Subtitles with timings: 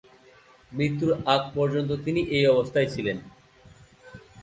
[0.71, 3.17] মৃত্যুর আগ পর্যন্ত তিনি এই অবস্থায় ছিলেন।